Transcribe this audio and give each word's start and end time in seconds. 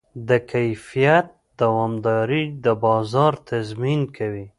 د 0.27 0.29
کیفیت 0.51 1.27
دوامداري 1.61 2.43
د 2.63 2.65
بازار 2.85 3.33
تضمین 3.49 4.01
کوي. 4.17 4.45